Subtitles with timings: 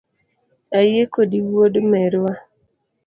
[0.79, 2.33] Ayie kodi wuod merwa